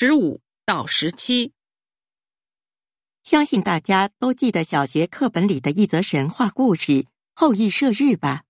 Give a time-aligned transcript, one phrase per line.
[0.00, 1.50] 十五到十七，
[3.24, 8.44] 相信大家都记得小学课本里的一则神话故事——后羿射日吧？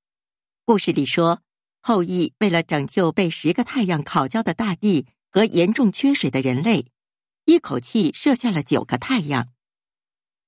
[0.66, 1.40] 故事里说，
[1.80, 6.84] 后羿为了拯救被十个太阳烤焦的大地和严重缺水的人类，
[7.46, 9.48] 一口气射下了九个太阳。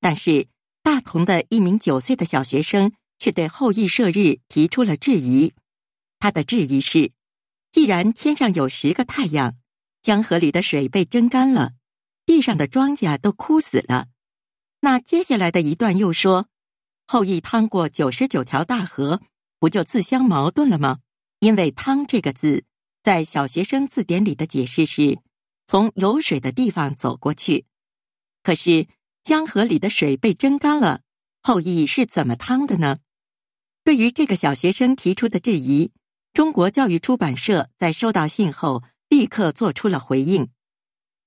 [0.01, 0.49] 但是，
[0.83, 5.55] 大同的一名九岁的小学生却对后羿射日提出了质疑。
[6.19, 7.11] 他的质疑是：
[7.73, 9.57] 既然天上有十个太阳，
[10.03, 11.73] 江河里的水被蒸干了，
[12.25, 14.07] 地上的庄稼都枯死了。
[14.81, 16.49] 那接下来的一段又说，
[17.07, 19.21] 后羿趟过九十九条大河，
[19.59, 21.01] 不就自相矛盾了吗？
[21.41, 22.65] 因为“趟”这个字，
[23.03, 25.19] 在小学生字典里的解释是
[25.67, 27.67] 从有水的地方走过去。
[28.43, 28.89] 可是
[29.23, 31.03] 江河里的水被蒸干了，
[31.43, 33.01] 后羿是怎么趟的呢？
[33.85, 35.93] 对于这个小学生提出的质疑，
[36.33, 38.83] 中国教育出版社在收到信后。
[39.21, 40.49] 立刻做出了回应，“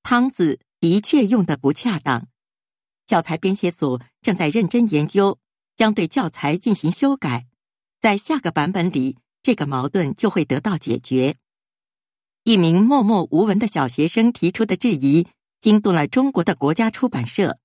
[0.01, 2.27] 汤”字的确用的不恰当。
[3.05, 5.37] 教材编写组正在认真研究，
[5.75, 7.45] 将对教材进行修改，
[8.01, 11.35] 在下个版本里，这个矛盾就会得到解决。
[12.41, 15.27] 一名默默无闻的小学生提出的质疑，
[15.61, 17.59] 惊动了中国的国家出版社，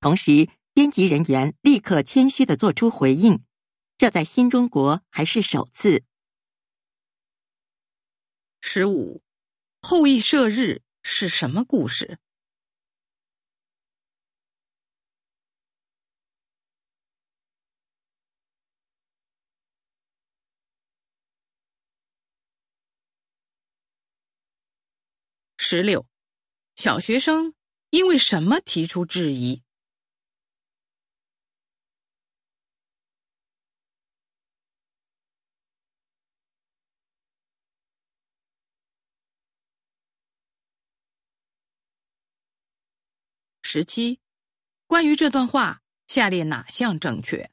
[0.00, 3.44] 同时编辑人员立刻谦虚的做出回应，
[3.98, 6.02] 这在新中国还是首次。
[8.62, 9.25] 十五。
[9.88, 12.18] 后羿射日是什么故事？
[25.56, 26.04] 十六，
[26.74, 27.54] 小学生
[27.90, 29.62] 因为什么提出质疑？
[43.68, 44.20] 十七，
[44.86, 47.50] 关于这段话，下列哪项正确？